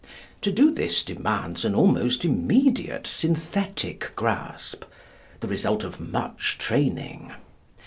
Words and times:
To 0.41 0.51
do 0.51 0.71
this 0.73 1.03
demands 1.03 1.63
an 1.63 1.75
almost 1.75 2.25
immediate 2.25 3.05
synthetic 3.05 4.13
grasp, 4.15 4.83
the 5.41 5.47
result 5.47 5.83
of 5.83 5.99
much 5.99 6.57
training. 6.57 7.31